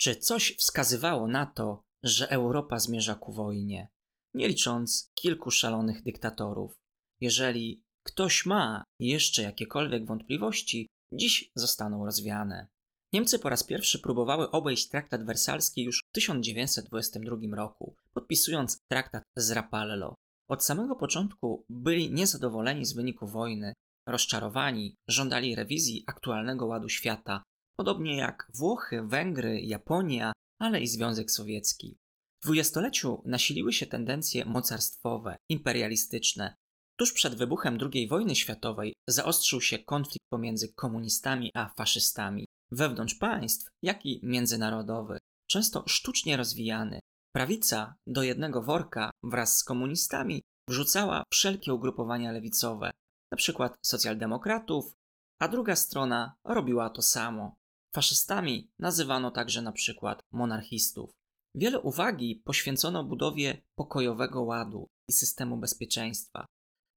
[0.00, 3.88] Czy coś wskazywało na to, że Europa zmierza ku wojnie?
[4.34, 6.74] Nie licząc kilku szalonych dyktatorów.
[7.20, 12.66] Jeżeli ktoś ma jeszcze jakiekolwiek wątpliwości, dziś zostaną rozwiane.
[13.12, 19.50] Niemcy po raz pierwszy próbowały obejść traktat wersalski już w 1922 roku, podpisując traktat z
[19.50, 20.14] Rapallo.
[20.48, 23.72] Od samego początku byli niezadowoleni z wyniku wojny,
[24.08, 27.42] rozczarowani, żądali rewizji aktualnego ładu świata,
[27.76, 31.98] podobnie jak Włochy, Węgry, Japonia, ale i Związek Sowiecki.
[32.40, 36.54] W dwudziestoleciu nasiliły się tendencje mocarstwowe, imperialistyczne.
[36.96, 43.70] Tuż przed wybuchem II wojny światowej zaostrzył się konflikt pomiędzy komunistami a faszystami, wewnątrz państw,
[43.82, 45.18] jak i międzynarodowy,
[45.50, 47.00] często sztucznie rozwijany.
[47.34, 52.90] Prawica do jednego worka wraz z komunistami wrzucała wszelkie ugrupowania lewicowe,
[53.32, 53.70] np.
[53.86, 54.94] socjaldemokratów,
[55.40, 57.54] a druga strona robiła to samo.
[57.94, 61.10] Faszystami nazywano także na przykład monarchistów.
[61.54, 66.46] Wiele uwagi poświęcono budowie pokojowego ładu i systemu bezpieczeństwa.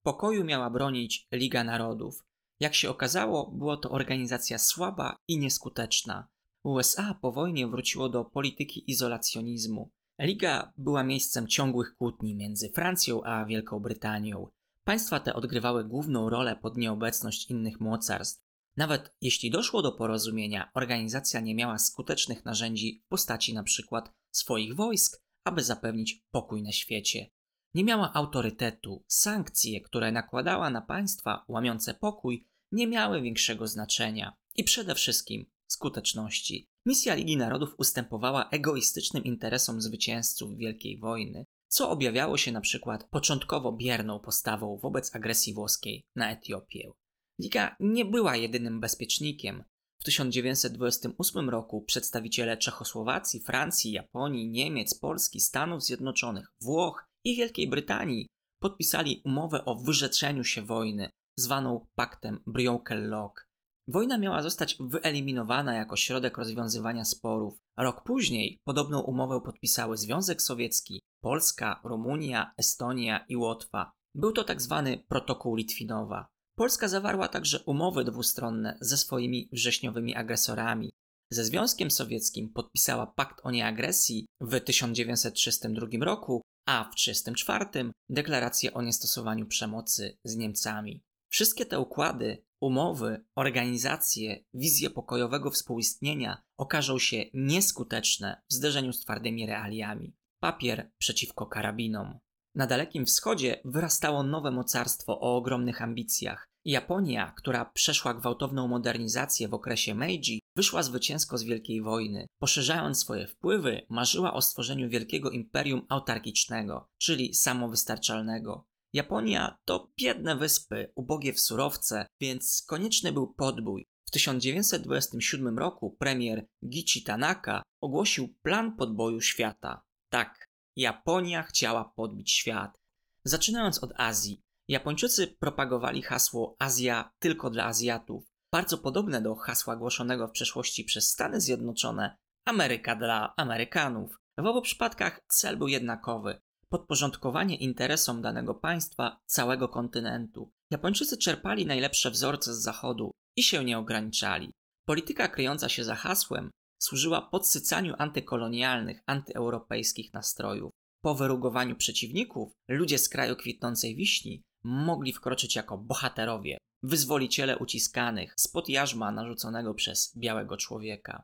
[0.04, 2.24] Pokoju miała bronić Liga Narodów.
[2.60, 6.28] Jak się okazało, była to organizacja słaba i nieskuteczna.
[6.64, 9.90] USA po wojnie wróciło do polityki izolacjonizmu.
[10.20, 14.48] Liga była miejscem ciągłych kłótni między Francją a Wielką Brytanią.
[14.84, 18.47] Państwa te odgrywały główną rolę pod nieobecność innych mocarstw.
[18.78, 24.02] Nawet jeśli doszło do porozumienia, organizacja nie miała skutecznych narzędzi w postaci np.
[24.32, 27.30] swoich wojsk, aby zapewnić pokój na świecie.
[27.74, 34.64] Nie miała autorytetu, sankcje, które nakładała na państwa łamiące pokój, nie miały większego znaczenia i
[34.64, 36.68] przede wszystkim skuteczności.
[36.86, 43.72] Misja Ligi Narodów ustępowała egoistycznym interesom zwycięzców Wielkiej Wojny, co objawiało się na przykład początkowo
[43.72, 46.92] bierną postawą wobec agresji włoskiej na Etiopię.
[47.40, 49.64] Liga nie była jedynym bezpiecznikiem.
[50.00, 58.28] W 1928 roku przedstawiciele Czechosłowacji, Francji, Japonii, Niemiec, Polski, Stanów Zjednoczonych, Włoch i Wielkiej Brytanii
[58.60, 63.48] podpisali umowę o wyrzeczeniu się wojny, zwaną paktem Briokel-Lok.
[63.88, 67.60] Wojna miała zostać wyeliminowana jako środek rozwiązywania sporów.
[67.78, 73.92] Rok później podobną umowę podpisały Związek Sowiecki, Polska, Rumunia, Estonia i Łotwa.
[74.16, 74.84] Był to tzw.
[74.86, 76.28] Tak protokół Litwinowa.
[76.60, 80.90] Polska zawarła także umowy dwustronne ze swoimi wrześniowymi agresorami.
[81.32, 88.82] Ze Związkiem Sowieckim podpisała pakt o nieagresji w 1932 roku, a w 1934 deklarację o
[88.82, 91.04] niestosowaniu przemocy z Niemcami.
[91.30, 99.46] Wszystkie te układy, umowy, organizacje, wizje pokojowego współistnienia okażą się nieskuteczne w zderzeniu z twardymi
[99.46, 100.16] realiami.
[100.40, 102.20] Papier przeciwko karabinom.
[102.58, 106.48] Na Dalekim Wschodzie wyrastało nowe mocarstwo o ogromnych ambicjach.
[106.66, 112.28] Japonia, która przeszła gwałtowną modernizację w okresie Meiji, wyszła zwycięsko z Wielkiej Wojny.
[112.40, 118.66] Poszerzając swoje wpływy, marzyła o stworzeniu wielkiego imperium autarkicznego, czyli samowystarczalnego.
[118.94, 123.86] Japonia to biedne wyspy, ubogie w surowce, więc konieczny był podbój.
[124.08, 129.82] W 1927 roku premier Gichi Tanaka ogłosił plan podboju świata.
[130.10, 130.47] Tak,
[130.78, 132.82] Japonia chciała podbić świat.
[133.24, 140.28] Zaczynając od Azji, Japończycy propagowali hasło Azja tylko dla Azjatów, bardzo podobne do hasła głoszonego
[140.28, 144.18] w przeszłości przez Stany Zjednoczone Ameryka dla Amerykanów.
[144.38, 150.52] W obu przypadkach cel był jednakowy podporządkowanie interesom danego państwa całego kontynentu.
[150.72, 154.52] Japończycy czerpali najlepsze wzorce z Zachodu i się nie ograniczali.
[154.86, 160.72] Polityka kryjąca się za hasłem służyła podsycaniu antykolonialnych, antyeuropejskich nastrojów.
[161.02, 168.70] Po wyrugowaniu przeciwników, ludzie z kraju kwitnącej wiśni mogli wkroczyć jako bohaterowie, wyzwoliciele uciskanych spod
[168.70, 171.24] jarzma narzuconego przez białego człowieka.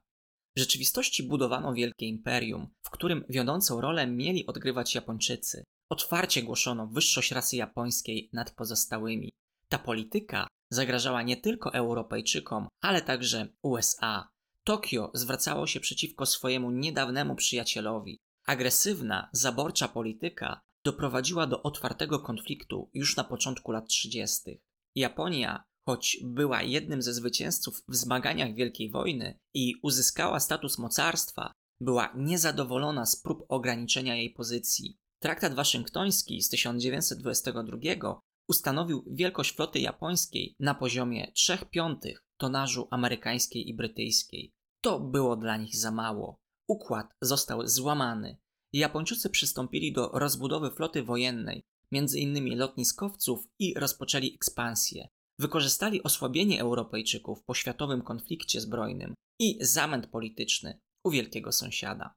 [0.56, 5.64] W rzeczywistości budowano wielkie imperium, w którym wiodącą rolę mieli odgrywać Japończycy.
[5.90, 9.32] Otwarcie głoszono wyższość rasy japońskiej nad pozostałymi.
[9.70, 14.33] Ta polityka zagrażała nie tylko Europejczykom, ale także USA.
[14.64, 18.20] Tokio zwracało się przeciwko swojemu niedawnemu przyjacielowi.
[18.46, 24.62] Agresywna, zaborcza polityka doprowadziła do otwartego konfliktu już na początku lat 30.
[24.96, 31.52] Japonia choć była jednym ze zwycięzców w zmaganiach Wielkiej Wojny i uzyskała status mocarstwa,
[31.82, 34.98] była niezadowolona z prób ograniczenia jej pozycji.
[35.20, 43.74] Traktat waszyngtoński z 1922 ustanowił wielkość floty japońskiej na poziomie 3 piątych tonażu amerykańskiej i
[43.74, 44.52] brytyjskiej.
[44.82, 46.38] To było dla nich za mało.
[46.68, 48.38] Układ został złamany.
[48.74, 55.08] Japończycy przystąpili do rozbudowy floty wojennej, między innymi lotniskowców i rozpoczęli ekspansję.
[55.40, 60.80] Wykorzystali osłabienie Europejczyków po światowym konflikcie zbrojnym i zamęt polityczny.
[61.06, 62.14] u wielkiego sąsiada.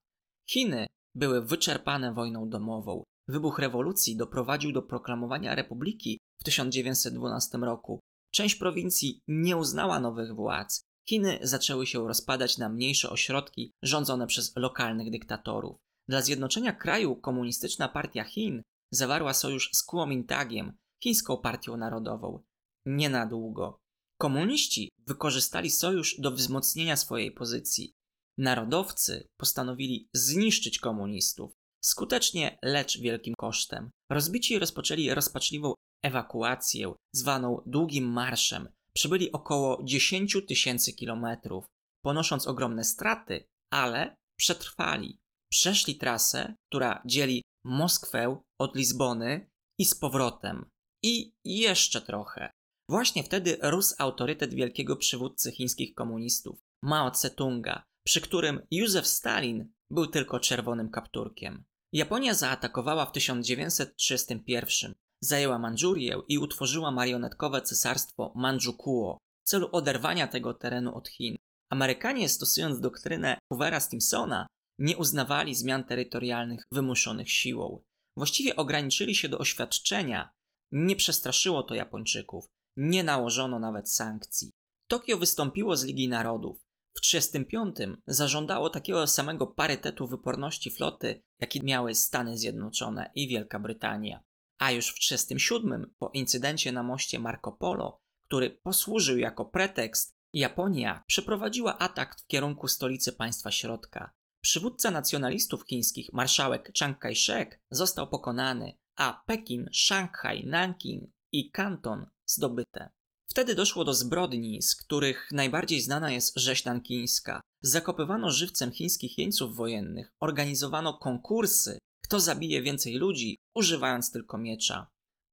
[0.51, 3.03] Chiny były wyczerpane wojną domową.
[3.29, 8.01] Wybuch rewolucji doprowadził do proklamowania republiki w 1912 roku.
[8.31, 10.85] Część prowincji nie uznała nowych władz.
[11.09, 15.77] Chiny zaczęły się rozpadać na mniejsze ośrodki rządzone przez lokalnych dyktatorów.
[16.09, 22.43] Dla zjednoczenia kraju komunistyczna partia Chin zawarła sojusz z Kuomintagiem, chińską partią narodową.
[22.87, 23.79] Nie na długo.
[24.19, 27.95] Komuniści wykorzystali sojusz do wzmocnienia swojej pozycji.
[28.39, 31.53] Narodowcy postanowili zniszczyć komunistów.
[31.85, 33.91] Skutecznie, lecz wielkim kosztem.
[34.11, 35.75] Rozbici rozpoczęli rozpaczliwą
[36.07, 38.69] ewakuację, zwaną Długim Marszem.
[38.93, 41.65] Przybyli około 10 tysięcy kilometrów,
[42.05, 45.21] ponosząc ogromne straty, ale przetrwali.
[45.51, 50.71] Przeszli trasę, która dzieli Moskwę od Lizbony i z powrotem.
[51.03, 52.51] I jeszcze trochę.
[52.89, 60.07] Właśnie wtedy rósł autorytet wielkiego przywódcy chińskich komunistów, Mao Tse-tunga, przy którym Józef Stalin był
[60.07, 61.65] tylko czerwonym kapturkiem.
[61.93, 70.55] Japonia zaatakowała w 1931, zajęła Mandżurię i utworzyła marionetkowe cesarstwo Mandżukuo w celu oderwania tego
[70.55, 71.37] terenu od Chin.
[71.71, 74.47] Amerykanie, stosując doktrynę Hoovera Stimsona,
[74.79, 77.83] nie uznawali zmian terytorialnych wymuszonych siłą.
[78.17, 80.31] Właściwie ograniczyli się do oświadczenia.
[80.73, 82.47] Nie przestraszyło to Japończyków,
[82.77, 84.51] nie nałożono nawet sankcji.
[84.89, 86.67] Tokio wystąpiło z Ligi Narodów.
[86.97, 94.23] W 1935 zażądało takiego samego parytetu wyporności floty, jaki miały Stany Zjednoczone i Wielka Brytania.
[94.59, 101.05] A już w 1937, po incydencie na moście Marco Polo, który posłużył jako pretekst, Japonia
[101.07, 104.13] przeprowadziła atak w kierunku stolicy państwa środka.
[104.41, 112.91] Przywódca nacjonalistów chińskich, marszałek Chiang Kai-shek, został pokonany, a Pekin, Szanghaj, Nanking i Kanton zdobyte.
[113.31, 117.41] Wtedy doszło do zbrodni, z których najbardziej znana jest rzeź nankińska.
[117.61, 124.91] Zakopywano żywcem chińskich jeńców wojennych, organizowano konkursy, kto zabije więcej ludzi, używając tylko miecza.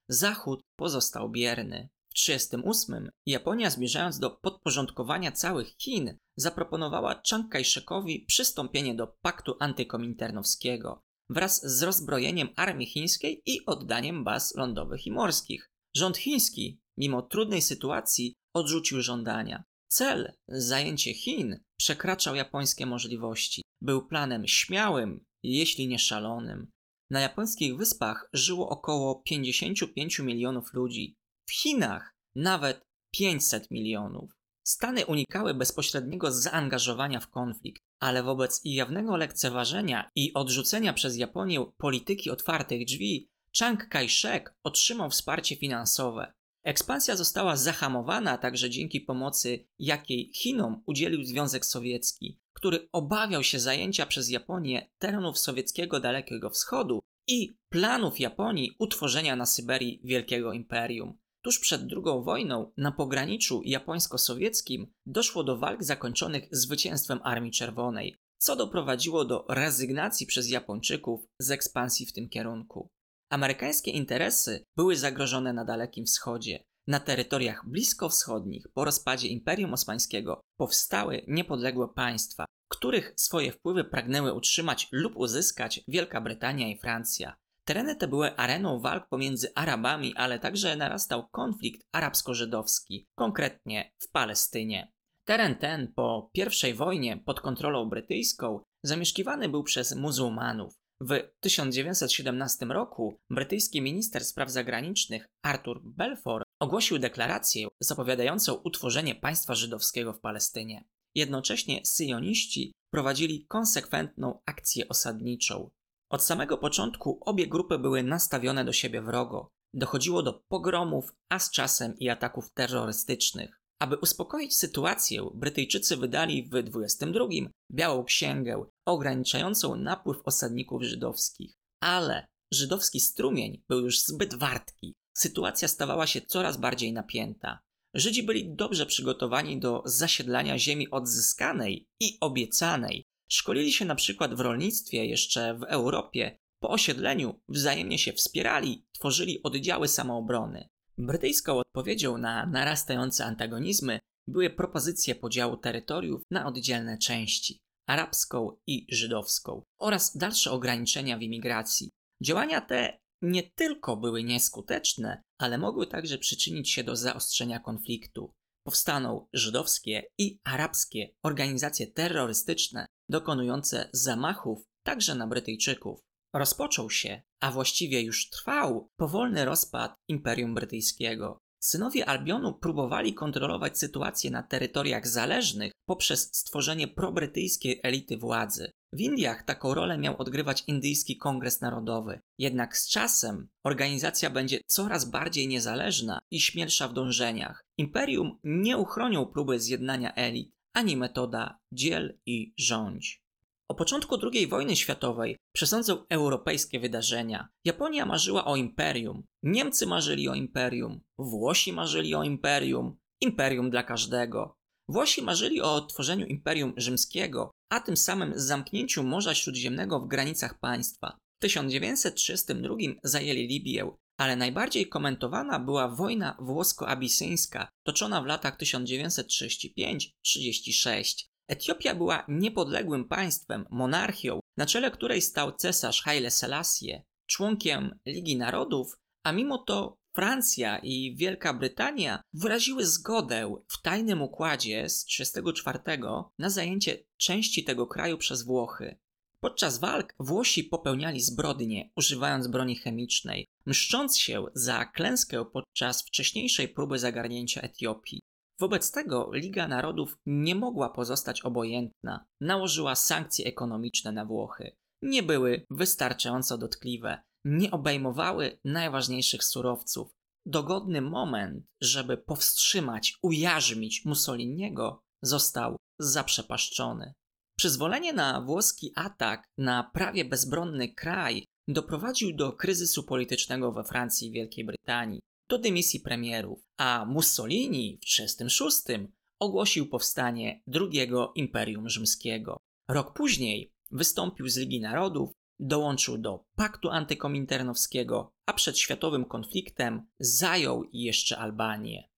[0.10, 1.90] Zachód pozostał bierny.
[2.10, 11.02] W 1938 Japonia, zmierzając do podporządkowania całych Chin, zaproponowała Chiang Kai-shekowi przystąpienie do paktu antykominternowskiego
[11.30, 15.70] wraz z rozbrojeniem armii chińskiej i oddaniem baz lądowych i morskich.
[15.96, 19.64] Rząd chiński mimo trudnej sytuacji, odrzucił żądania.
[19.88, 23.62] Cel, zajęcie Chin, przekraczał japońskie możliwości.
[23.82, 26.68] Był planem śmiałym, jeśli nie szalonym.
[27.10, 31.16] Na japońskich wyspach żyło około 55 milionów ludzi.
[31.46, 34.32] W Chinach nawet 500 milionów.
[34.64, 42.30] Stany unikały bezpośredniego zaangażowania w konflikt, ale wobec jawnego lekceważenia i odrzucenia przez Japonię polityki
[42.30, 46.34] otwartych drzwi, Chiang Kai-shek otrzymał wsparcie finansowe.
[46.64, 54.06] Ekspansja została zahamowana także dzięki pomocy, jakiej Chinom udzielił Związek Sowiecki, który obawiał się zajęcia
[54.06, 61.18] przez Japonię terenów sowieckiego Dalekiego Wschodu i planów Japonii utworzenia na Syberii wielkiego imperium.
[61.42, 68.56] Tuż przed II wojną na pograniczu japońsko-sowieckim doszło do walk zakończonych zwycięstwem Armii Czerwonej, co
[68.56, 72.90] doprowadziło do rezygnacji przez Japończyków z ekspansji w tym kierunku.
[73.30, 76.64] Amerykańskie interesy były zagrożone na Dalekim Wschodzie.
[76.88, 84.88] Na terytoriach bliskowschodnich po rozpadzie Imperium Osmańskiego powstały niepodległe państwa, których swoje wpływy pragnęły utrzymać
[84.92, 87.36] lub uzyskać Wielka Brytania i Francja.
[87.66, 94.92] Tereny te były areną walk pomiędzy Arabami, ale także narastał konflikt arabsko-żydowski, konkretnie w Palestynie.
[95.26, 96.30] Teren ten po
[96.70, 100.74] I wojnie pod kontrolą brytyjską zamieszkiwany był przez muzułmanów.
[101.02, 110.14] W 1917 roku brytyjski minister spraw zagranicznych Arthur Balfour ogłosił deklarację zapowiadającą utworzenie państwa żydowskiego
[110.14, 110.84] w Palestynie.
[111.16, 115.70] Jednocześnie syjoniści prowadzili konsekwentną akcję osadniczą.
[116.10, 119.50] Od samego początku obie grupy były nastawione do siebie wrogo.
[119.74, 123.60] Dochodziło do pogromów, a z czasem i ataków terrorystycznych.
[123.80, 127.26] Aby uspokoić sytuację, Brytyjczycy wydali w 22
[127.72, 131.56] białą księgę ograniczającą napływ osadników żydowskich.
[131.80, 134.96] Ale żydowski strumień był już zbyt wartki.
[135.14, 137.60] Sytuacja stawała się coraz bardziej napięta.
[137.94, 143.06] Żydzi byli dobrze przygotowani do zasiedlania ziemi odzyskanej i obiecanej.
[143.30, 146.38] Szkolili się na przykład w rolnictwie jeszcze w Europie.
[146.60, 150.68] Po osiedleniu wzajemnie się wspierali, tworzyli oddziały samoobrony.
[150.98, 159.64] Brytyjską odpowiedzią na narastające antagonizmy były propozycje podziału terytoriów na oddzielne części arabską i żydowską
[159.80, 161.90] oraz dalsze ograniczenia w imigracji.
[162.22, 168.34] Działania te nie tylko były nieskuteczne, ale mogły także przyczynić się do zaostrzenia konfliktu.
[168.68, 176.00] powstaną żydowskie i arabskie organizacje terrorystyczne dokonujące zamachów także na Brytyjczyków.
[176.36, 181.38] Rozpoczął się, a właściwie już trwał, powolny rozpad Imperium Brytyjskiego.
[181.64, 188.72] Synowie Albionu próbowali kontrolować sytuację na terytoriach zależnych poprzez stworzenie probrytyjskiej elity władzy.
[188.94, 192.20] W Indiach taką rolę miał odgrywać Indyjski Kongres Narodowy.
[192.40, 197.62] Jednak z czasem organizacja będzie coraz bardziej niezależna i śmielsza w dążeniach.
[197.78, 203.23] Imperium nie uchronią próby zjednania elit, ani metoda dziel i rządź.
[203.70, 207.48] O początku II wojny światowej przesądzą europejskie wydarzenia.
[207.66, 214.56] Japonia marzyła o imperium, Niemcy marzyli o imperium, Włosi marzyli o imperium, imperium dla każdego.
[214.90, 221.18] Włosi marzyli o tworzeniu imperium rzymskiego, a tym samym zamknięciu Morza Śródziemnego w granicach państwa.
[221.38, 231.33] W 1932 zajęli Libię, ale najbardziej komentowana była wojna włosko-abisyńska, toczona w latach 1935-36.
[231.48, 238.98] Etiopia była niepodległym państwem, monarchią, na czele której stał cesarz Haile Selassie, członkiem Ligi Narodów,
[239.24, 246.00] a mimo to Francja i Wielka Brytania wyraziły zgodę w tajnym układzie z 1934
[246.40, 248.98] na zajęcie części tego kraju przez Włochy.
[249.40, 257.00] Podczas walk Włosi popełniali zbrodnie, używając broni chemicznej, mszcząc się za klęskę podczas wcześniejszej próby
[257.00, 258.22] zagarnięcia Etiopii.
[258.60, 262.26] Wobec tego Liga Narodów nie mogła pozostać obojętna.
[262.42, 264.76] Nałożyła sankcje ekonomiczne na Włochy.
[265.02, 270.12] Nie były wystarczająco dotkliwe, nie obejmowały najważniejszych surowców.
[270.46, 277.14] Dogodny moment, żeby powstrzymać, ujarzmić Mussoliniego, został zaprzepaszczony.
[277.58, 284.32] Przyzwolenie na włoski atak na prawie bezbronny kraj doprowadził do kryzysu politycznego we Francji i
[284.32, 285.20] Wielkiej Brytanii
[285.50, 289.10] do dymisji premierów, a Mussolini w 1936
[289.40, 292.58] ogłosił powstanie drugiego Imperium Rzymskiego.
[292.88, 300.84] Rok później wystąpił z Ligi Narodów, dołączył do paktu antykominternowskiego, a przed światowym konfliktem zajął
[300.94, 302.10] jeszcze Albanię.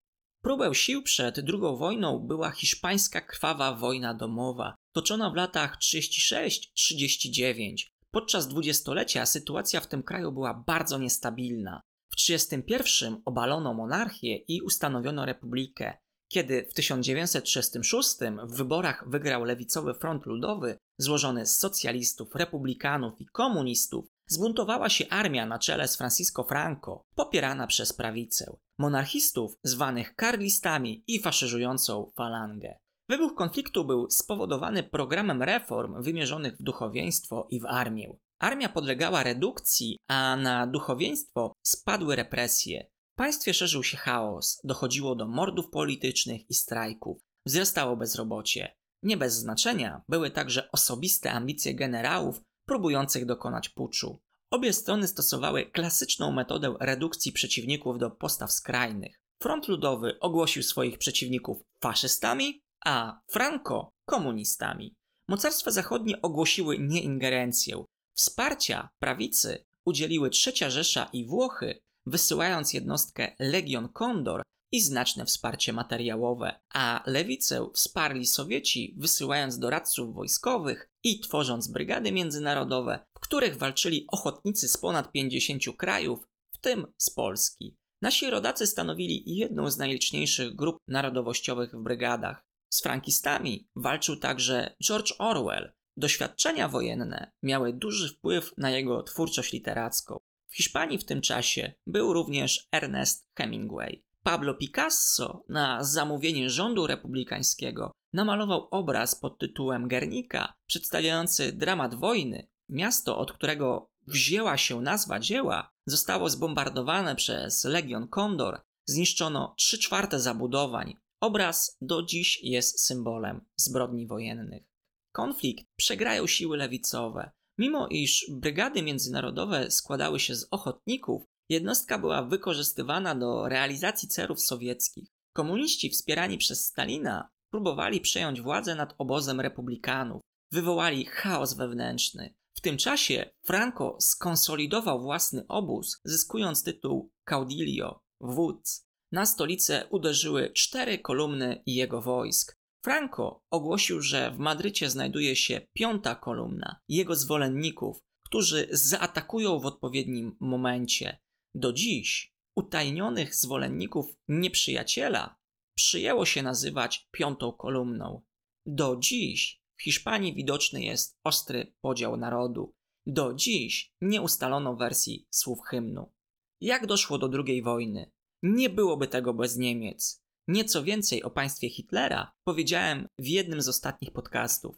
[0.43, 7.77] Próbę sił przed II wojną była hiszpańska krwawa wojna domowa, toczona w latach 36-39.
[8.11, 11.81] Podczas dwudziestolecia sytuacja w tym kraju była bardzo niestabilna.
[12.15, 15.97] W 1931 obalono monarchię i ustanowiono republikę.
[16.29, 24.07] Kiedy w 1936 w wyborach wygrał lewicowy front ludowy, złożony z socjalistów, republikanów i komunistów,
[24.27, 31.21] zbuntowała się armia na czele z Francisco Franco, popierana przez prawicę, monarchistów zwanych karlistami i
[31.21, 32.79] faszyzującą falangę.
[33.09, 38.17] Wybuch konfliktu był spowodowany programem reform wymierzonych w duchowieństwo i w armię.
[38.39, 42.91] Armia podlegała redukcji, a na duchowieństwo spadły represje.
[43.13, 48.77] W państwie szerzył się chaos, dochodziło do mordów politycznych i strajków, wzrastało bezrobocie.
[49.03, 54.21] Nie bez znaczenia były także osobiste ambicje generałów próbujących dokonać puczu.
[54.51, 59.21] Obie strony stosowały klasyczną metodę redukcji przeciwników do postaw skrajnych.
[59.43, 64.95] Front Ludowy ogłosił swoich przeciwników faszystami, a Franco komunistami.
[65.29, 67.85] Mocarstwa zachodnie ogłosiły nieingerencję,
[68.15, 74.43] Wsparcia prawicy udzieliły Trzecia Rzesza i Włochy, wysyłając jednostkę Legion Condor
[74.73, 83.07] i znaczne wsparcie materiałowe, a lewicę wsparli Sowieci, wysyłając doradców wojskowych i tworząc brygady międzynarodowe,
[83.17, 87.77] w których walczyli ochotnicy z ponad 50 krajów, w tym z Polski.
[88.03, 92.45] Nasi rodacy stanowili jedną z najliczniejszych grup narodowościowych w brygadach.
[92.71, 100.21] Z frankistami walczył także George Orwell, Doświadczenia wojenne miały duży wpływ na jego twórczość literacką.
[100.49, 104.05] W Hiszpanii w tym czasie był również Ernest Hemingway.
[104.23, 112.49] Pablo Picasso na zamówienie rządu republikańskiego namalował obraz pod tytułem Guernica, przedstawiający dramat wojny.
[112.69, 120.21] Miasto, od którego wzięła się nazwa dzieła, zostało zbombardowane przez Legion Condor, zniszczono 3 czwarte
[120.21, 120.97] zabudowań.
[121.21, 124.74] Obraz do dziś jest symbolem zbrodni wojennych.
[125.15, 127.31] Konflikt przegrają siły lewicowe.
[127.59, 135.09] Mimo iż brygady międzynarodowe składały się z ochotników, jednostka była wykorzystywana do realizacji celów sowieckich.
[135.33, 142.35] Komuniści wspierani przez Stalina próbowali przejąć władzę nad obozem republikanów, wywołali chaos wewnętrzny.
[142.57, 148.87] W tym czasie Franco skonsolidował własny obóz, zyskując tytuł Caudillo, wódz.
[149.13, 152.64] Na stolicę uderzyły cztery kolumny jego wojsk.
[152.85, 160.37] Franco ogłosił, że w Madrycie znajduje się piąta kolumna jego zwolenników, którzy zaatakują w odpowiednim
[160.41, 161.19] momencie.
[161.55, 165.37] Do dziś utajnionych zwolenników nieprzyjaciela
[165.75, 168.23] przyjęło się nazywać piątą kolumną.
[168.67, 172.75] Do dziś w Hiszpanii widoczny jest ostry podział narodu.
[173.07, 176.13] Do dziś nie ustalono wersji słów hymnu.
[176.61, 178.13] Jak doszło do II wojny?
[178.43, 180.24] Nie byłoby tego bez Niemiec.
[180.49, 184.77] Nieco więcej o państwie Hitlera powiedziałem w jednym z ostatnich podcastów.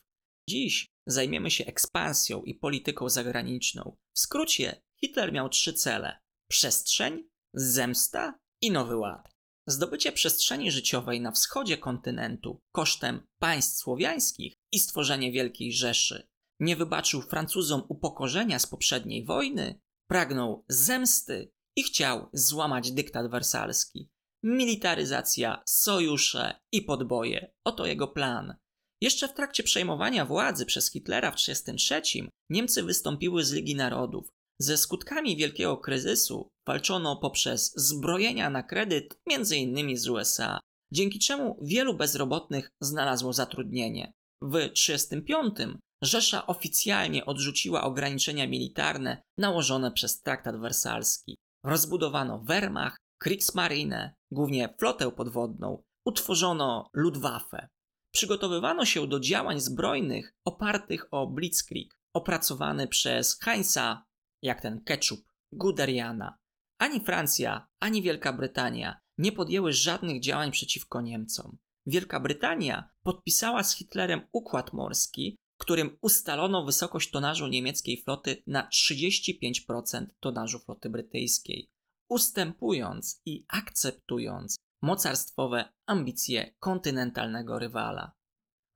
[0.48, 3.96] Dziś zajmiemy się ekspansją i polityką zagraniczną.
[4.14, 6.18] W skrócie, Hitler miał trzy cele:
[6.50, 9.36] przestrzeń, zemsta i nowy ład.
[9.68, 16.28] Zdobycie przestrzeni życiowej na wschodzie kontynentu kosztem państw słowiańskich i stworzenie Wielkiej Rzeszy.
[16.60, 19.80] Nie wybaczył Francuzom upokorzenia z poprzedniej wojny,
[20.10, 24.10] pragnął zemsty i chciał złamać dyktat wersalski.
[24.48, 28.54] Militaryzacja, sojusze i podboje oto jego plan.
[29.00, 34.28] Jeszcze w trakcie przejmowania władzy przez Hitlera w 1933 Niemcy wystąpiły z Ligi Narodów.
[34.60, 39.98] Ze skutkami wielkiego kryzysu walczono poprzez zbrojenia na kredyt m.in.
[39.98, 40.60] z USA,
[40.92, 44.12] dzięki czemu wielu bezrobotnych znalazło zatrudnienie.
[44.42, 51.36] W 1935 Rzesza oficjalnie odrzuciła ograniczenia militarne nałożone przez traktat wersalski.
[51.64, 57.68] Rozbudowano Wehrmacht, Kriegsmarine, głównie flotę podwodną, utworzono Luftwaffe.
[58.14, 64.04] Przygotowywano się do działań zbrojnych opartych o Blitzkrieg, opracowany przez Heinza,
[64.42, 65.20] jak ten ketchup,
[65.52, 66.38] Guderiana.
[66.78, 71.58] Ani Francja, ani Wielka Brytania nie podjęły żadnych działań przeciwko Niemcom.
[71.86, 80.06] Wielka Brytania podpisała z Hitlerem układ morski, którym ustalono wysokość tonażu niemieckiej floty na 35%
[80.20, 81.70] tonażu floty brytyjskiej,
[82.08, 88.12] ustępując i akceptując mocarstwowe ambicje kontynentalnego rywala.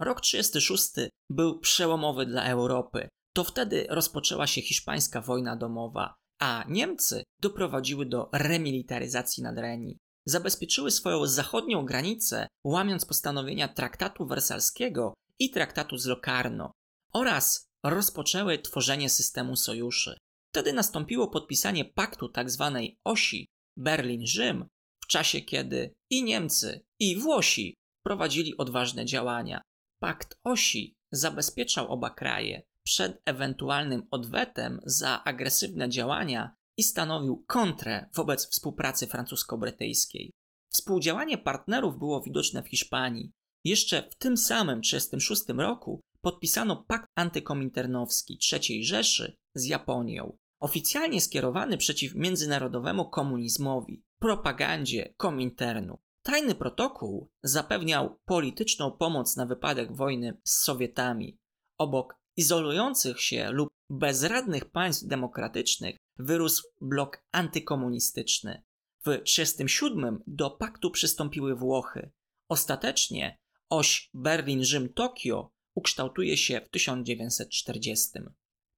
[0.00, 0.90] Rok 36
[1.30, 3.08] był przełomowy dla Europy.
[3.34, 9.98] To wtedy rozpoczęła się hiszpańska wojna domowa, a Niemcy doprowadziły do remilitaryzacji Nadrenii.
[10.26, 16.72] Zabezpieczyły swoją zachodnią granicę, łamiąc postanowienia traktatu wersalskiego i traktatu z Locarno
[17.12, 20.16] oraz rozpoczęły tworzenie systemu sojuszy.
[20.52, 22.72] Wtedy nastąpiło podpisanie paktu tzw.
[22.74, 24.68] Tak osi Berlin-Rzym,
[25.04, 27.74] w czasie kiedy i Niemcy, i Włosi
[28.04, 29.62] prowadzili odważne działania.
[30.02, 38.50] Pakt osi zabezpieczał oba kraje przed ewentualnym odwetem za agresywne działania i stanowił kontrę wobec
[38.50, 40.30] współpracy francusko-brytyjskiej.
[40.72, 43.32] Współdziałanie partnerów było widoczne w Hiszpanii.
[43.64, 51.78] Jeszcze w tym samym 1936 roku podpisano pakt antykominternowski III Rzeszy z Japonią, oficjalnie skierowany
[51.78, 55.98] przeciw międzynarodowemu komunizmowi, propagandzie Kominternu.
[56.22, 61.38] Tajny protokół zapewniał polityczną pomoc na wypadek wojny z Sowietami.
[61.78, 68.62] Obok izolujących się lub bezradnych państw demokratycznych wyrósł blok antykomunistyczny.
[68.98, 72.10] W 1937 do paktu przystąpiły Włochy.
[72.48, 73.38] Ostatecznie
[73.70, 78.10] oś Berlin-Rzym-Tokio ukształtuje się w 1940.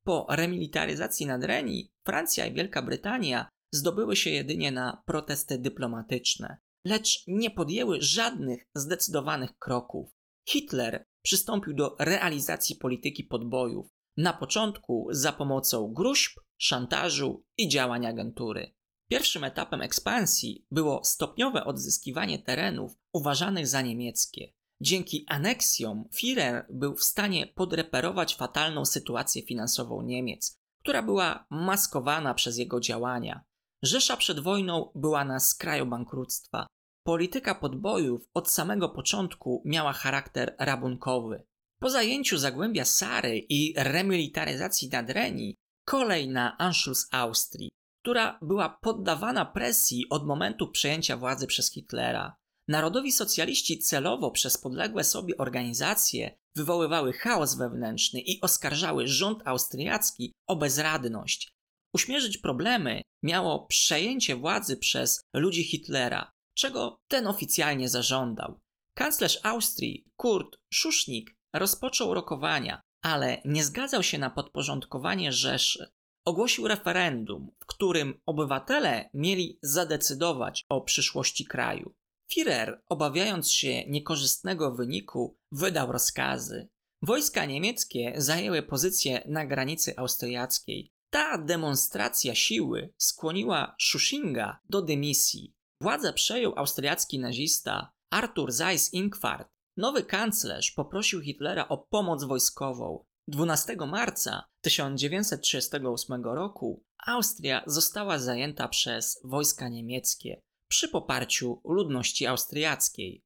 [0.04, 7.50] Po remilitaryzacji Nadrenii Francja i Wielka Brytania zdobyły się jedynie na protesty dyplomatyczne, lecz nie
[7.50, 10.10] podjęły żadnych zdecydowanych kroków.
[10.48, 13.86] Hitler przystąpił do realizacji polityki podbojów,
[14.16, 18.74] na początku za pomocą gruźb, szantażu i działań agentury.
[19.10, 24.52] Pierwszym etapem ekspansji było stopniowe odzyskiwanie terenów uważanych za niemieckie.
[24.82, 32.58] Dzięki aneksjom Führer był w stanie podreperować fatalną sytuację finansową Niemiec, która była maskowana przez
[32.58, 33.44] jego działania.
[33.82, 36.66] Rzesza przed wojną była na skraju bankructwa.
[37.06, 41.42] Polityka podbojów od samego początku miała charakter rabunkowy.
[41.78, 45.54] Po zajęciu Zagłębia Sary i remilitaryzacji Nadrenii,
[45.86, 47.70] kolej na Anschluss Austrii,
[48.02, 52.41] która była poddawana presji od momentu przejęcia władzy przez Hitlera.
[52.68, 60.56] Narodowi socjaliści celowo przez podległe sobie organizacje wywoływały chaos wewnętrzny i oskarżały rząd austriacki o
[60.56, 61.52] bezradność.
[61.94, 68.60] Uśmierzyć problemy miało przejęcie władzy przez ludzi Hitlera, czego ten oficjalnie zażądał.
[68.94, 75.92] Kanclerz Austrii Kurt Szusznik rozpoczął rokowania, ale nie zgadzał się na podporządkowanie Rzeszy.
[76.24, 81.94] Ogłosił referendum, w którym obywatele mieli zadecydować o przyszłości kraju.
[82.34, 86.68] Führer, obawiając się niekorzystnego wyniku, wydał rozkazy.
[87.02, 90.92] Wojska niemieckie zajęły pozycję na granicy austriackiej.
[91.10, 95.54] Ta demonstracja siły skłoniła Schussinga do dymisji.
[95.80, 99.44] Władzę przejął austriacki nazista Arthur Seyss-Inquart.
[99.76, 103.04] Nowy kanclerz poprosił Hitlera o pomoc wojskową.
[103.28, 113.22] 12 marca 1938 roku Austria została zajęta przez wojska niemieckie przy poparciu ludności austriackiej.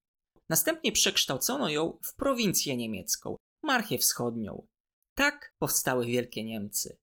[0.48, 4.66] Następnie przekształcono ją w prowincję niemiecką, Marchię Wschodnią.
[5.14, 6.98] Tak powstały Wielkie Niemcy.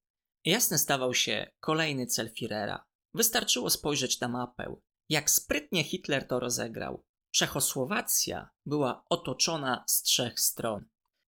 [0.46, 2.80] Jasny stawał się kolejny cel Führera.
[3.14, 4.76] Wystarczyło spojrzeć na mapę.
[5.10, 7.04] Jak sprytnie Hitler to rozegrał.
[7.34, 10.86] Czechosłowacja była otoczona z trzech stron.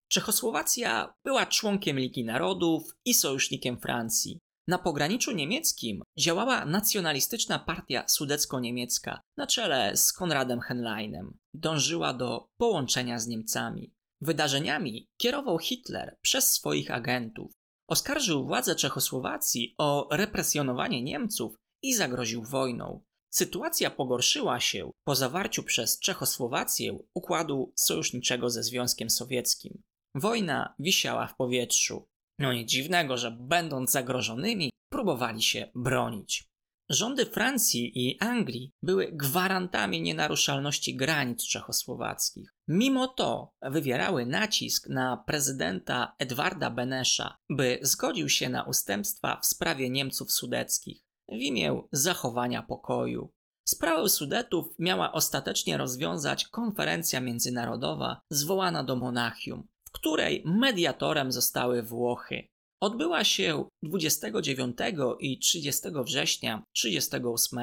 [0.08, 4.40] Czechosłowacja była członkiem Ligi Narodów i sojusznikiem Francji.
[4.68, 11.38] Na pograniczu niemieckim działała nacjonalistyczna partia sudecko-niemiecka na czele z Konradem Henleinem.
[11.54, 13.94] Dążyła do połączenia z Niemcami.
[14.22, 17.52] Wydarzeniami kierował Hitler przez swoich agentów.
[17.88, 23.04] Oskarżył władze Czechosłowacji o represjonowanie Niemców i zagroził wojną.
[23.34, 29.82] Sytuacja pogorszyła się po zawarciu przez Czechosłowację układu sojuszniczego ze Związkiem Sowieckim.
[30.16, 32.08] Wojna wisiała w powietrzu.
[32.40, 36.50] No nic dziwnego, że będąc zagrożonymi, próbowali się bronić.
[36.90, 42.54] Rządy Francji i Anglii były gwarantami nienaruszalności granic czechosłowackich.
[42.68, 49.90] Mimo to wywierały nacisk na prezydenta Edwarda Benesza, by zgodził się na ustępstwa w sprawie
[49.90, 53.34] Niemców sudeckich w imię zachowania pokoju.
[53.68, 62.48] Sprawę Sudetów miała ostatecznie rozwiązać konferencja międzynarodowa zwołana do Monachium, której mediatorem zostały Włochy.
[62.82, 64.78] Odbyła się 29
[65.20, 67.60] i 30 września 1938.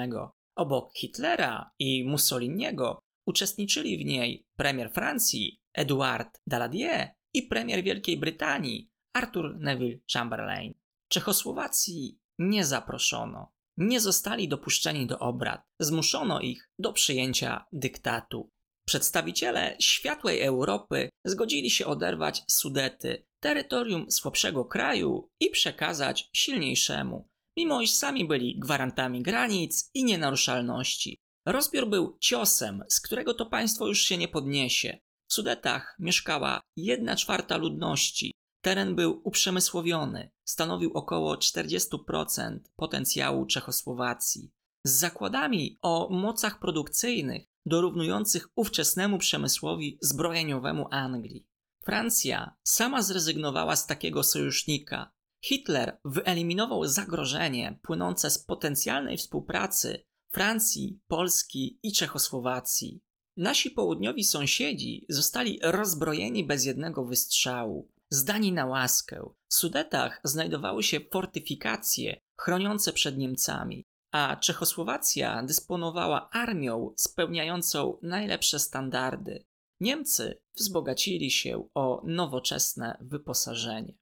[0.57, 8.91] Obok Hitlera i Mussoliniego uczestniczyli w niej premier Francji Edouard Daladier i premier Wielkiej Brytanii
[9.13, 10.75] Arthur Neville Chamberlain.
[11.09, 13.53] Czechosłowacji nie zaproszono.
[13.77, 15.63] Nie zostali dopuszczeni do obrad.
[15.81, 18.51] Zmuszono ich do przyjęcia dyktatu.
[18.87, 27.91] Przedstawiciele światłej Europy zgodzili się oderwać Sudety, terytorium słabszego kraju i przekazać silniejszemu, mimo iż
[27.91, 31.17] sami byli gwarantami granic i nienaruszalności.
[31.47, 34.99] Rozbiór był ciosem, z którego to państwo już się nie podniesie.
[35.29, 38.33] W Sudetach mieszkała jedna czwarta ludności,
[38.65, 44.51] Teren był uprzemysłowiony, stanowił około 40% potencjału Czechosłowacji.
[44.87, 51.47] Z zakładami o mocach produkcyjnych dorównujących ówczesnemu przemysłowi zbrojeniowemu Anglii.
[51.85, 55.13] Francja sama zrezygnowała z takiego sojusznika.
[55.45, 63.01] Hitler wyeliminował zagrożenie płynące z potencjalnej współpracy Francji, Polski i Czechosłowacji.
[63.37, 69.29] Nasi południowi sąsiedzi zostali rozbrojeni bez jednego wystrzału zdani na łaskę.
[69.49, 79.45] W Sudetach znajdowały się fortyfikacje chroniące przed Niemcami, a Czechosłowacja dysponowała armią spełniającą najlepsze standardy.
[79.81, 83.95] Niemcy wzbogacili się o nowoczesne wyposażenie.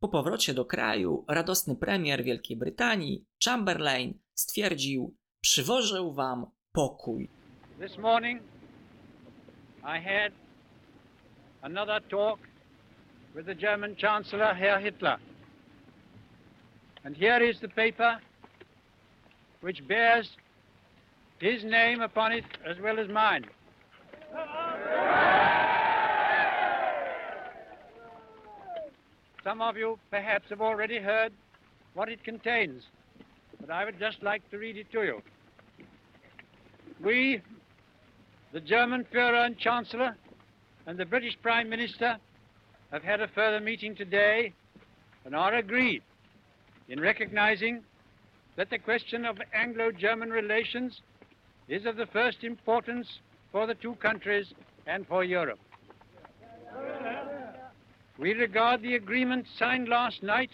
[0.00, 7.30] Po powrocie do kraju radosny premier Wielkiej Brytanii, Chamberlain, stwierdził: Przywożę wam pokój.
[7.80, 8.42] This morning
[9.82, 10.32] I had
[11.62, 12.40] another talk
[13.34, 15.18] with the German Chancellor, Herr Hitler.
[17.04, 18.27] And here is the paper
[19.60, 20.28] which bears
[21.40, 23.44] his name upon it as well as mine.
[29.44, 31.32] Some of you perhaps have already heard
[31.94, 32.82] what it contains,
[33.60, 35.22] but I would just like to read it to you.
[37.02, 37.40] We,
[38.52, 40.16] the German Führer and Chancellor,
[40.86, 42.18] and the British Prime Minister,
[42.90, 44.52] have had a further meeting today
[45.24, 46.02] and are agreed
[46.88, 47.82] in recognizing
[48.58, 51.00] that the question of Anglo-German relations
[51.68, 53.20] is of the first importance
[53.52, 54.52] for the two countries
[54.88, 55.60] and for Europe.
[58.18, 60.50] We regard the agreement signed last night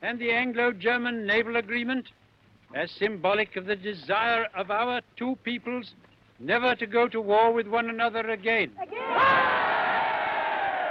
[0.00, 2.06] and the Anglo-German naval agreement
[2.72, 5.92] as symbolic of the desire of our two peoples
[6.38, 8.70] never to go to war with one another again.
[8.80, 9.53] again.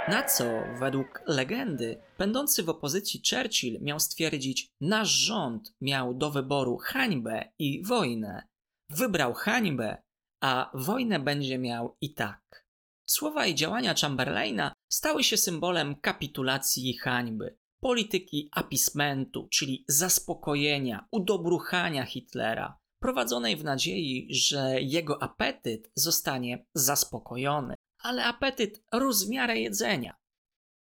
[0.08, 0.44] Na co,
[0.78, 7.82] według legendy, pędący w opozycji Churchill miał stwierdzić: Nasz rząd miał do wyboru hańbę i
[7.84, 8.48] wojnę.
[8.90, 10.02] Wybrał hańbę,
[10.42, 12.66] a wojnę będzie miał i tak.
[13.06, 22.04] Słowa i działania Chamberlaina stały się symbolem kapitulacji i hańby, polityki apismentu, czyli zaspokojenia, udobruchania
[22.04, 30.16] Hitlera, prowadzonej w nadziei, że jego apetyt zostanie zaspokojony ale apetyt rósł w miarę jedzenia.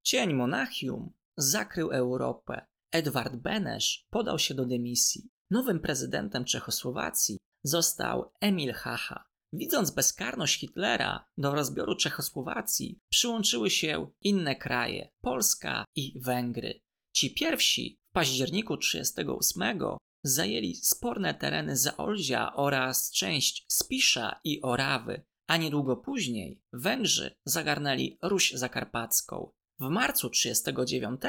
[0.04, 2.66] Cień Monachium zakrył Europę.
[2.92, 5.30] Edward Benesz podał się do dymisji.
[5.52, 9.24] Nowym prezydentem Czechosłowacji został Emil Hacha.
[9.54, 16.82] Widząc bezkarność Hitlera do rozbioru Czechosłowacji, przyłączyły się inne kraje Polska i Węgry.
[17.16, 25.58] Ci pierwsi w październiku 1938 zajęli sporne tereny Zaolzia oraz część Spisza i Orawy, a
[25.58, 29.52] niedługo później Węgrzy zagarnęli Ruś Zakarpacką.
[29.80, 31.22] W marcu 1939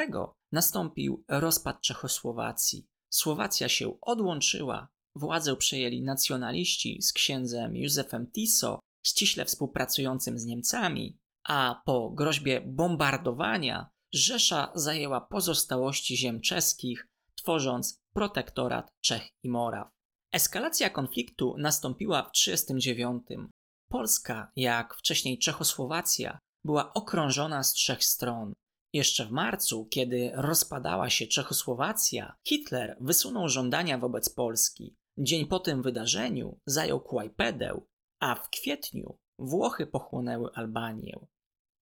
[0.52, 2.86] nastąpił rozpad Czechosłowacji.
[3.10, 11.82] Słowacja się odłączyła, władzę przejęli nacjonaliści z księdzem Józefem Tiso, ściśle współpracującym z Niemcami, a
[11.84, 19.88] po groźbie bombardowania Rzesza zajęła pozostałości ziem czeskich, tworząc protektorat Czech i Moraw.
[20.32, 23.50] Eskalacja konfliktu nastąpiła w 1939.
[23.88, 28.52] Polska, jak wcześniej Czechosłowacja, była okrążona z trzech stron.
[28.92, 34.96] Jeszcze w marcu, kiedy rozpadała się Czechosłowacja, Hitler wysunął żądania wobec Polski.
[35.18, 37.80] Dzień po tym wydarzeniu zajął Kłajpedę,
[38.20, 41.26] a w kwietniu Włochy pochłonęły Albanię.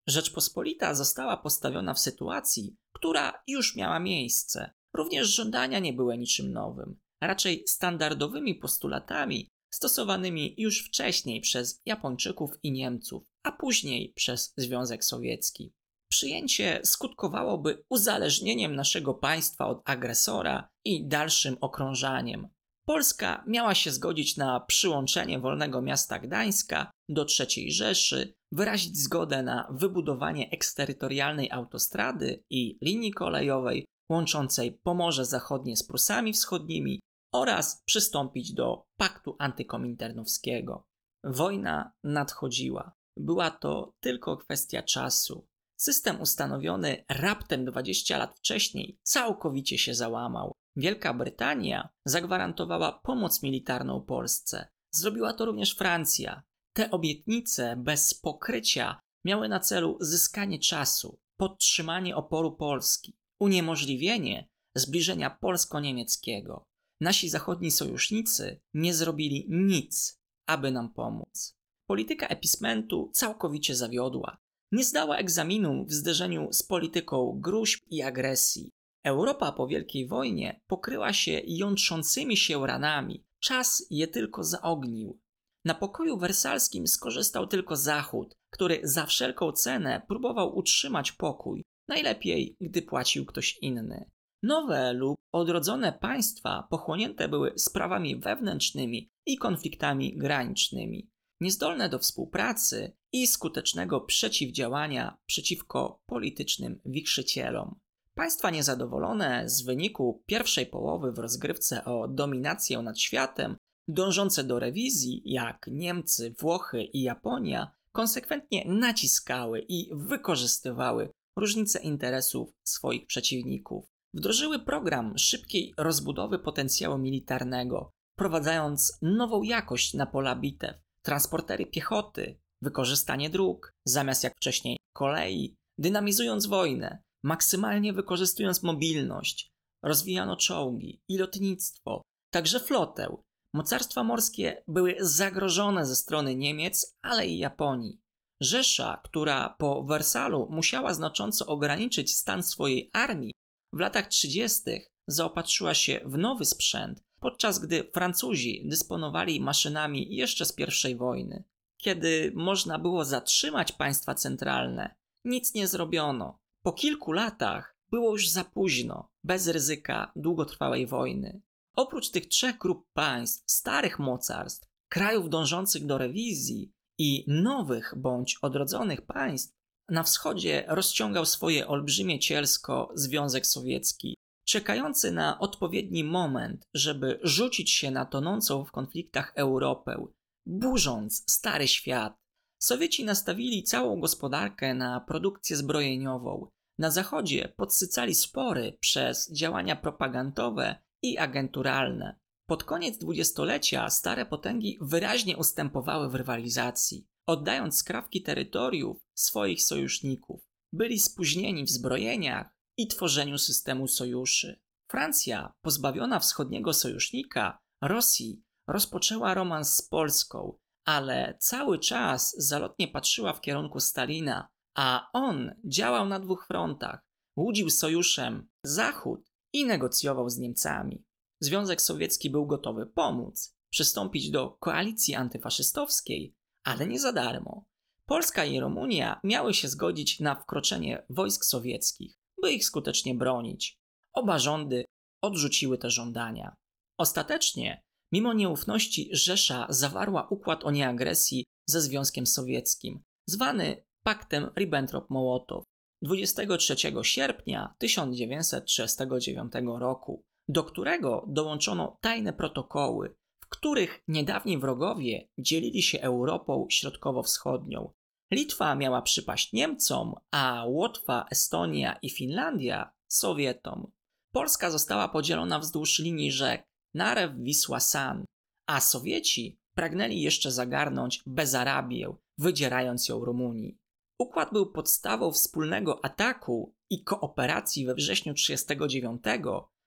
[0.09, 4.71] Rzeczpospolita została postawiona w sytuacji, która już miała miejsce.
[4.95, 12.73] Również żądania nie były niczym nowym, raczej standardowymi postulatami stosowanymi już wcześniej przez Japończyków i
[12.73, 15.73] Niemców, a później przez Związek Sowiecki.
[16.11, 22.49] Przyjęcie skutkowałoby uzależnieniem naszego państwa od agresora i dalszym okrążaniem.
[22.87, 29.69] Polska miała się zgodzić na przyłączenie wolnego miasta Gdańska do III Rzeszy, wyrazić zgodę na
[29.71, 37.01] wybudowanie eksterytorialnej autostrady i linii kolejowej łączącej Pomorze Zachodnie z Prusami Wschodnimi
[37.39, 40.87] oraz przystąpić do paktu antykominternowskiego.
[41.25, 42.93] Wojna nadchodziła.
[43.17, 45.47] Była to tylko kwestia czasu.
[45.77, 50.53] System ustanowiony raptem 20 lat wcześniej całkowicie się załamał.
[50.77, 54.69] Wielka Brytania zagwarantowała pomoc militarną Polsce.
[54.91, 56.43] Zrobiła to również Francja.
[56.73, 66.65] Te obietnice bez pokrycia miały na celu zyskanie czasu, podtrzymanie oporu Polski, uniemożliwienie zbliżenia polsko-niemieckiego.
[67.01, 71.57] Nasi zachodni sojusznicy nie zrobili nic, aby nam pomóc.
[71.87, 74.37] Polityka epismentu całkowicie zawiodła.
[74.73, 78.71] Nie zdała egzaminu w zderzeniu z polityką gruźb i agresji.
[79.05, 83.25] Europa po Wielkiej Wojnie pokryła się jątrzącymi się ranami.
[83.41, 85.21] Czas je tylko zaognił.
[85.65, 92.83] Na pokoju wersalskim skorzystał tylko Zachód, który za wszelką cenę próbował utrzymać pokój, najlepiej gdy
[92.83, 94.11] płacił ktoś inny.
[94.43, 103.27] Nowe lub odrodzone państwa pochłonięte były sprawami wewnętrznymi i konfliktami granicznymi, niezdolne do współpracy i
[103.27, 107.79] skutecznego przeciwdziałania przeciwko politycznym wichrzycielom.
[108.15, 113.57] Państwa niezadowolone z wyniku pierwszej połowy w rozgrywce o dominację nad światem,
[113.89, 123.07] dążące do rewizji, jak Niemcy, Włochy i Japonia, konsekwentnie naciskały i wykorzystywały różnice interesów swoich
[123.07, 132.39] przeciwników wdrożyły program szybkiej rozbudowy potencjału militarnego, wprowadzając nową jakość na pola bitew, transportery piechoty,
[132.63, 139.51] wykorzystanie dróg, zamiast jak wcześniej kolei, dynamizując wojnę, maksymalnie wykorzystując mobilność,
[139.85, 143.17] rozwijano czołgi i lotnictwo, także flotę.
[143.55, 148.01] Mocarstwa morskie były zagrożone ze strony Niemiec, ale i Japonii.
[148.41, 153.33] Rzesza, która po Wersalu musiała znacząco ograniczyć stan swojej armii,
[153.73, 154.61] w latach 30.
[155.07, 160.55] zaopatrzyła się w nowy sprzęt, podczas gdy Francuzi dysponowali maszynami jeszcze z
[160.89, 161.45] I wojny.
[161.77, 166.39] Kiedy można było zatrzymać państwa centralne, nic nie zrobiono.
[166.63, 171.41] Po kilku latach było już za późno, bez ryzyka długotrwałej wojny.
[171.77, 179.03] Oprócz tych trzech grup państw, starych mocarstw, krajów dążących do rewizji i nowych bądź odrodzonych
[179.03, 179.56] państw,
[179.89, 187.91] na wschodzie rozciągał swoje olbrzymie cielsko Związek Sowiecki, czekający na odpowiedni moment, żeby rzucić się
[187.91, 190.07] na tonącą w konfliktach Europę,
[190.47, 192.17] burząc stary świat.
[192.63, 196.49] Sowieci nastawili całą gospodarkę na produkcję zbrojeniową.
[196.79, 202.19] Na zachodzie podsycali spory przez działania propagandowe i agenturalne.
[202.47, 210.49] Pod koniec dwudziestolecia stare potęgi wyraźnie ustępowały w rywalizacji oddając skrawki terytoriów swoich sojuszników.
[210.73, 214.61] Byli spóźnieni w zbrojeniach i tworzeniu systemu sojuszy.
[214.91, 223.41] Francja, pozbawiona wschodniego sojusznika, Rosji, rozpoczęła romans z Polską, ale cały czas zalotnie patrzyła w
[223.41, 227.01] kierunku Stalina, a on działał na dwóch frontach.
[227.37, 231.05] Łudził sojuszem Zachód i negocjował z Niemcami.
[231.41, 236.35] Związek Sowiecki był gotowy pomóc, przystąpić do koalicji antyfaszystowskiej,
[236.67, 237.65] ale nie za darmo.
[238.07, 243.77] Polska i Rumunia miały się zgodzić na wkroczenie wojsk sowieckich, by ich skutecznie bronić.
[244.13, 244.85] Oba rządy
[245.23, 246.55] odrzuciły te żądania.
[246.99, 255.63] Ostatecznie Mimo nieufności Rzesza zawarła układ o nieagresji ze Związkiem Sowieckim, zwany Paktem Ribbentrop-Mołotow
[256.03, 263.15] 23 sierpnia 1939 roku, do którego dołączono tajne protokoły,
[263.47, 267.93] w których niedawni wrogowie dzielili się Europą Środkowo-Wschodnią.
[268.31, 273.93] Litwa miała przypaść Niemcom, a Łotwa, Estonia i Finlandia Sowietom.
[274.33, 278.25] Polska została podzielona wzdłuż linii rzek Narew, Wisła, San,
[278.69, 283.79] a Sowieci pragnęli jeszcze zagarnąć Bezarabię, wydzierając ją Rumunii.
[284.19, 289.23] Układ był podstawą wspólnego ataku i kooperacji we wrześniu 1939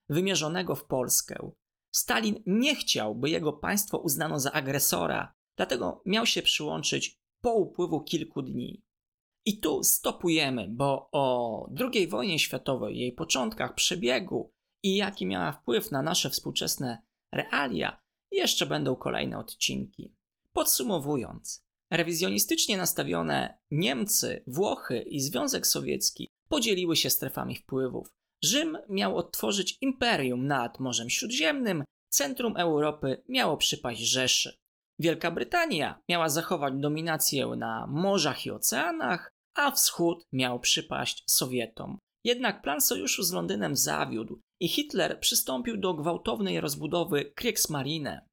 [0.10, 1.52] wymierzonego w Polskę.
[2.00, 8.02] Stalin nie chciał, by jego państwo uznano za agresora, dlatego miał się przyłączyć po upływu
[8.02, 8.84] kilku dni.
[9.46, 15.92] I tu stopujemy, bo o II wojnie światowej, jej początkach, przebiegu i jaki miała wpływ
[15.92, 20.16] na nasze współczesne realia, jeszcze będą kolejne odcinki.
[20.54, 28.19] Podsumowując, rewizjonistycznie nastawione Niemcy, Włochy i Związek Sowiecki podzieliły się strefami wpływów.
[28.44, 34.58] Rzym miał odtworzyć imperium nad Morzem Śródziemnym, centrum Europy miało przypaść Rzeszy.
[35.00, 41.98] Wielka Brytania miała zachować dominację na morzach i oceanach, a wschód miał przypaść Sowietom.
[42.26, 48.26] Jednak plan sojuszu z Londynem zawiódł i Hitler przystąpił do gwałtownej rozbudowy Kriegsmarine.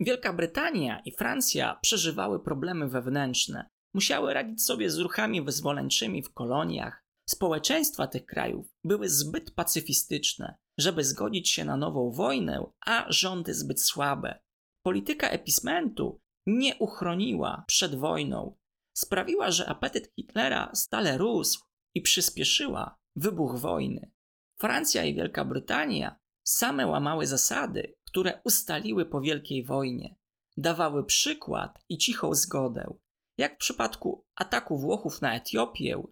[0.00, 7.03] Wielka Brytania i Francja przeżywały problemy wewnętrzne, musiały radzić sobie z ruchami wyzwoleńczymi w koloniach.
[7.28, 13.82] Społeczeństwa tych krajów były zbyt pacyfistyczne, żeby zgodzić się na nową wojnę, a rządy zbyt
[13.82, 14.38] słabe.
[14.82, 18.56] Polityka epismentu nie uchroniła przed wojną,
[18.96, 24.10] sprawiła, że apetyt Hitlera stale rósł i przyspieszyła wybuch wojny.
[24.58, 30.16] Francja i Wielka Brytania same łamały zasady, które ustaliły po Wielkiej Wojnie,
[30.56, 32.94] dawały przykład i cichą zgodę.
[33.38, 36.02] Jak w przypadku ataku Włochów na Etiopię,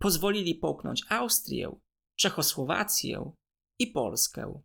[0.00, 1.76] pozwolili połknąć Austrię,
[2.16, 3.32] Czechosłowację
[3.78, 4.62] i Polskę.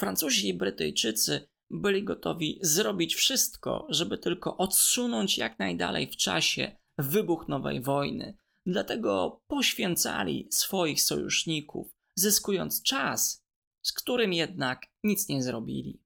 [0.00, 7.48] Francuzi i Brytyjczycy byli gotowi zrobić wszystko, żeby tylko odsunąć jak najdalej w czasie wybuch
[7.48, 8.36] nowej wojny.
[8.66, 13.44] Dlatego poświęcali swoich sojuszników, zyskując czas,
[13.82, 16.00] z którym jednak nic nie zrobili.